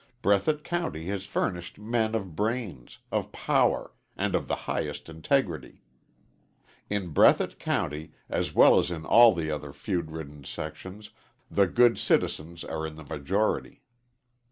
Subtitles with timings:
[0.23, 5.83] Breathitt County has furnished men of brains, of power, and of the highest integrity.
[6.89, 11.11] In Breathitt County, as well as in all the other feud ridden sections,
[11.51, 13.83] the good citizens are in the majority.